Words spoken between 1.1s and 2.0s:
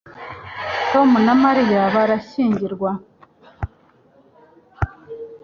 na Mariya